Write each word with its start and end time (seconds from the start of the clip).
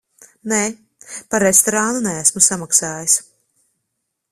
Nē, 0.53 0.61
par 1.35 1.43
restorānu 1.47 2.01
neesmu 2.07 2.43
samaksājis. 2.47 3.21